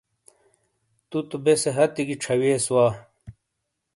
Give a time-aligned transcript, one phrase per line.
[1.09, 2.85] تو تو بیسے ہتھی گی چھاوئیس وا۔